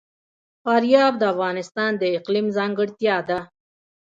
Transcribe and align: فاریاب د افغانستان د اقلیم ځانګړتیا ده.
فاریاب 0.63 1.13
د 1.19 1.23
افغانستان 1.33 1.91
د 1.97 2.03
اقلیم 2.17 2.47
ځانګړتیا 2.57 3.17
ده. 3.29 3.39